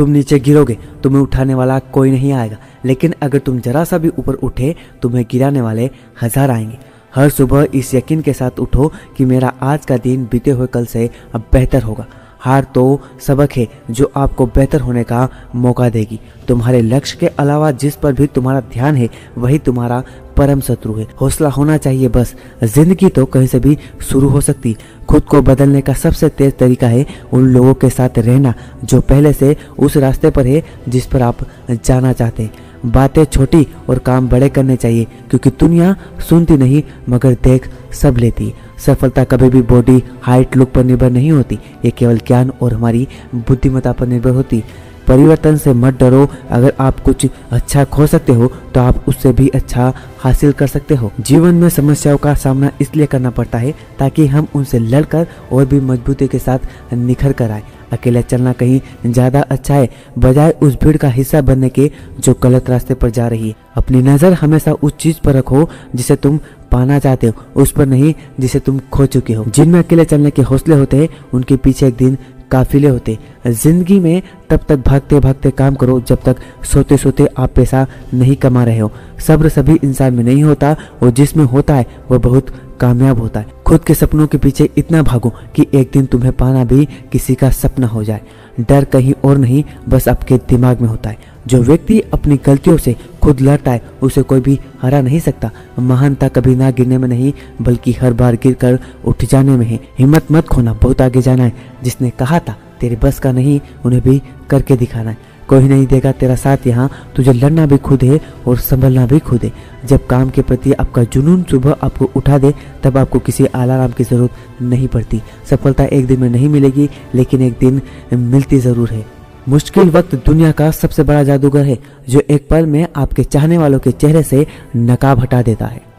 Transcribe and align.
तुम 0.00 0.10
नीचे 0.10 0.38
गिरोगे, 0.38 0.76
तुम्हें 1.02 1.22
उठाने 1.22 1.54
वाला 1.54 1.78
कोई 1.78 2.10
नहीं 2.10 2.32
आएगा। 2.32 2.56
लेकिन 2.84 3.14
अगर 3.22 3.38
तुम 3.38 3.58
जरा 3.60 3.84
सा 3.84 3.98
भी 3.98 4.08
ऊपर 4.08 4.34
उठे, 4.34 4.74
तुम्हें 5.02 5.24
गिराने 5.30 5.60
वाले 5.60 5.90
हज़ार 6.22 6.50
आएँगे। 6.50 6.78
हर 7.14 7.28
सुबह 7.28 7.66
इस 7.74 7.94
यकीन 7.94 8.20
के 8.20 8.32
साथ 8.32 8.58
उठो 8.58 8.92
कि 9.16 9.24
मेरा 9.24 9.52
आज 9.62 9.86
का 9.86 9.96
दिन 9.96 10.24
बीते 10.24 10.50
हुए 10.50 10.66
कल 10.66 10.86
से 10.86 11.10
अब 11.34 11.44
बेहतर 11.52 11.82
होगा। 11.82 12.06
हार 12.40 12.66
तो 12.74 13.00
सबक 13.20 13.52
है, 13.52 13.66
जो 13.90 14.10
आपको 14.16 14.46
बेहतर 14.46 14.80
होने 14.80 15.04
का 15.04 15.28
मौका 15.54 15.88
देगी। 15.88 16.20
तुम्हारे 16.48 16.80
लक्ष्य 16.82 17.16
के 17.20 17.26
अलावा 17.28 17.70
जिस 17.72 17.96
पर 17.96 18.12
भी 18.12 18.26
तुम्हारा 18.26 18.60
ध्यान 18.72 18.96
है, 18.96 19.08
वही 19.38 19.58
तुम्हारा 19.58 20.02
परम 20.36 20.60
शत्रु 20.60 20.94
है। 20.94 21.06
हौसला 21.20 21.48
होना 21.48 21.76
चाहिए 21.76 22.08
बस। 22.08 22.34
ज़िंदगी 22.64 23.08
तो 23.08 23.24
कहीं 23.26 23.46
से 23.46 23.58
भी 23.60 23.76
शुरू 24.02 24.28
हो 24.28 24.40
सकती। 24.40 24.76
खुद 25.08 25.22
को 25.22 25.40
बदलने 25.42 25.80
का 25.80 25.92
सबसे 25.94 26.28
तेज 26.30 26.56
तरीका 26.58 26.86
है 26.86 27.06
उन 27.32 27.46
लोगों 27.46 27.74
के 27.74 27.90
साथ 27.90 28.18
रहना, 28.18 28.54
जो 28.84 29.00
पहले 29.00 29.32
से 29.32 29.56
उस 29.78 29.96
रास्ते 29.96 30.30
पर 30.30 30.46
है 30.46 30.62
जिस 30.88 31.06
पर 31.06 31.22
आप 31.22 31.46
जाना 31.70 32.12
चाहते 32.12 32.42
हैं। 32.42 32.68
बातें 32.84 33.24
छोटी 33.24 33.66
और 33.88 33.98
काम 33.98 34.28
बड़े 34.28 34.48
करने 34.48 34.76
चाहिए, 34.76 35.04
क्योंकि 35.30 35.50
दुनिया 35.50 35.94
सुनती 36.28 36.56
नहीं, 36.56 36.82
मगर 37.08 37.34
देख 37.44 37.68
सब 37.92 38.16
लेती। 38.16 38.52
सफलता 38.78 39.24
कभी 39.24 39.48
भी 39.50 39.62
बॉडी 39.64 40.02
हाइट 40.22 40.56
लुक 40.56 40.70
पर 40.72 40.84
निर्भर 40.84 41.10
नहीं 41.10 41.32
होती, 41.32 41.58
ये 41.84 41.90
केवल 41.90 42.18
ज्ञान 42.18 42.50
और 42.62 42.74
हमारी 42.74 43.06
बुद्धिमत्ता 43.34 43.92
पर 43.92 44.06
निर्भर 44.06 44.30
होती। 44.30 44.62
परिवर्तन 45.10 45.56
से 45.56 45.72
मत 45.74 45.98
डरो। 46.00 46.26
अगर 46.50 46.72
आप 46.80 47.00
कुछ 47.00 47.26
अच्छा 47.52 47.84
खो 47.86 48.06
सकते 48.06 48.32
हो 48.32 48.50
तो 48.74 48.80
आप 48.80 49.04
उससे 49.08 49.32
भी 49.32 49.48
अच्छा 49.50 49.92
हासिल 50.18 50.52
कर 50.52 50.66
सकते 50.66 50.94
हो। 50.94 51.10
जीवन 51.20 51.54
में 51.54 51.68
समस्याओं 51.70 52.16
का 52.18 52.34
सामना 52.36 52.70
इसलिए 52.80 53.06
करना 53.06 53.30
पड़ता 53.30 53.58
है 53.58 53.74
ताकि 53.98 54.26
हम 54.26 54.46
उनसे 54.54 54.78
लड़कर 54.78 55.26
और 55.52 55.64
भी 55.66 55.80
मजबूती 55.82 56.26
के 56.28 56.38
साथ 56.38 56.94
निखर 56.94 57.32
कर 57.32 57.50
आए। 57.50 57.62
अकेले 57.92 58.22
चलना 58.22 58.52
कहीं 58.52 58.80
ज़्यादा 59.06 59.40
अच्छा 59.42 59.74
है, 59.74 59.88
बजाय 60.18 60.50
उस 60.62 60.74
भीड़ 60.82 60.96
का 60.96 61.08
हिस्सा 61.10 61.40
बनने 61.42 61.68
के 61.68 61.90
जो 62.18 62.34
गलत 62.42 62.70
रास्ते 62.70 62.94
पर 62.94 63.10
जा 63.10 63.26
रही 63.28 63.48
है। 63.48 63.54
अपनी 63.76 64.02
नज़र 64.02 64.32
हमेशा 64.34 64.72
उस 64.74 64.96
चीज़ 64.96 65.16
पर 65.24 65.34
रखो 65.34 65.68
जिसे 65.94 66.16
तुम 66.16 66.38
पाना 66.72 66.98
चाहते 66.98 67.26
हो, 67.26 67.32
उस 67.56 67.72
पर 67.72 67.86
नहीं 67.86 68.14
जिसे 68.40 68.58
तुम 68.60 68.78
खो 68.92 69.06
चुके 69.06 69.32
हो। 69.32 69.44
जिनमें 69.48 69.78
अकेले 69.78 70.04
चलने 70.04 70.30
के 70.30 70.42
हौसले 70.42 70.74
होते 70.74 70.96
हैं, 70.96 71.08
उनके 71.34 71.56
पीछे 71.56 71.86
एक 71.86 71.96
दिन 71.96 72.16
काफिले 72.50 72.88
होते। 72.88 73.18
ज़िंदगी 73.46 73.98
में 74.00 74.22
तब 74.50 74.60
तक 74.68 74.82
भागते 74.86 75.20
भागते 75.20 75.50
काम 75.50 75.74
करो 75.74 76.00
जब 76.00 76.22
तक 76.24 76.36
सोते 76.64 76.96
सोते 76.96 77.26
आप 77.38 77.52
पैसा 77.56 77.86
नहीं 78.14 78.36
कमा 78.36 78.64
रहे 78.64 78.78
हो। 78.78 78.90
सब्र 79.26 79.48
सभी 79.48 79.78
इंसान 79.84 80.14
में 80.14 80.24
नहीं 80.24 80.42
होता 80.42 80.76
और 81.02 81.10
जिसमें 81.10 81.44
होता 81.44 81.74
है 81.74 81.86
वह 82.10 82.18
बहुत 82.18 82.52
कामयाब 82.80 83.18
होता 83.20 83.40
है। 83.40 83.46
खुद 83.66 83.84
के 83.84 83.94
सपनों 83.94 84.26
के 84.26 84.38
पीछे 84.38 84.68
इतना 84.78 85.02
भागो 85.02 85.32
कि 85.56 85.66
एक 85.74 85.90
दिन 85.92 86.06
तुम्हें 86.06 86.32
पाना 86.32 86.64
भी 86.64 86.84
किसी 87.12 87.34
का 87.34 87.50
सपना 87.50 87.86
हो 87.86 88.04
जाए। 88.04 88.20
डर 88.60 88.84
कहीं 88.84 89.12
और 89.24 89.36
नहीं, 89.38 89.64
बस 89.88 90.08
आपके 90.08 90.36
दिमाग 90.48 90.80
में 90.80 90.88
होता 90.88 91.10
है। 91.10 91.18
जो 91.46 91.62
व्यक्ति 91.62 92.00
अपनी 92.14 92.36
गलतियों 92.46 92.76
से 92.76 92.94
खुद 93.22 93.40
लड़ता 93.40 93.70
है 93.70 93.82
उसे 94.02 94.22
कोई 94.22 94.40
भी 94.40 94.58
हरा 94.82 95.00
नहीं 95.00 95.20
सकता। 95.20 95.50
महानता 95.78 96.28
कभी 96.28 96.54
ना 96.56 96.70
गिरने 96.70 96.98
में 96.98 97.08
नहीं, 97.08 97.32
बल्कि 97.62 97.92
हर 97.92 98.12
बार 98.12 98.34
गिर 98.34 98.54
कर 98.54 98.78
उठ 99.04 99.24
जाने 99.24 99.56
में 99.56 99.66
है। 99.66 99.78
हिम्मत 99.98 100.32
मत 100.32 100.48
खोना, 100.48 100.72
बहुत 100.72 101.00
आगे 101.00 101.22
जाना 101.22 101.44
है। 101.44 101.52
जिसने 101.84 102.10
कहा 102.10 102.38
था, 102.38 102.56
तेरे 102.80 102.96
बस 102.96 103.18
का 103.18 103.32
नहीं, 103.32 103.60
उन्हें 103.84 104.02
भी 104.02 104.22
करके 104.50 104.76
दिखाना 104.76 105.10
है। 105.10 105.28
कोई 105.48 105.68
नहीं 105.68 105.86
देगा 105.86 106.10
तेरा 106.12 106.34
साथ 106.34 106.66
यहाँ, 106.66 106.90
तुझे 107.16 107.32
लड़ना 107.32 107.66
भी 107.66 107.78
खुद 107.78 108.02
है 108.04 108.20
और 108.46 108.56
संभलना 108.56 109.06
भी 109.06 109.18
खुद 109.18 109.44
है। 109.44 109.52
जब 109.86 110.06
काम 110.06 110.30
के 110.30 110.42
प्रति 110.42 110.72
आपका 110.72 111.04
जुनून 111.04 111.42
सुबह 111.42 111.76
आपको 111.82 112.10
उठा 112.16 112.38
दे, 112.38 112.54
तब 112.82 112.98
आपको 112.98 113.18
किसी 113.18 113.44
अलार्म 113.44 113.92
की 113.92 114.04
ज़रूरत 114.04 114.62
नहीं 114.62 114.88
पड़ती। 114.88 115.22
सफलता 115.50 115.84
एक 115.84 116.06
दिन 116.06 116.20
में 116.20 116.28
नहीं 116.30 116.48
मिलेगी, 116.48 116.88
लेकिन 117.14 117.42
एक 117.42 117.56
दिन 117.60 117.80
मिलती 118.12 118.58
ज़रूर 118.58 118.90
है। 118.90 119.19
मुश्किल 119.48 119.90
वक्त 119.90 120.14
दुनिया 120.14 120.52
का 120.52 120.70
सबसे 120.70 121.02
बड़ा 121.02 121.22
जादूगर 121.22 121.64
है, 121.64 121.78
जो 122.08 122.22
एक 122.30 122.48
पल 122.48 122.66
में 122.66 122.86
आपके 122.96 123.24
चाहने 123.24 123.58
वालों 123.58 123.78
के 123.78 123.90
चेहरे 123.90 124.22
से 124.22 124.46
नकाब 124.76 125.20
हटा 125.20 125.42
देता 125.42 125.66
है। 125.66 125.89